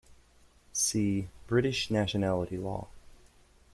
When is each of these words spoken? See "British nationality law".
See 0.73 1.27
"British 1.45 1.91
nationality 1.91 2.57
law". 2.57 2.87